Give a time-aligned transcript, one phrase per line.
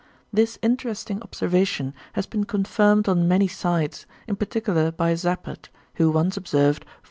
[0.33, 6.35] This interesting observation has been confirmed on many sides, in particular by Zappert, who once
[6.37, 6.99] observed 4800 oxyphil per mm.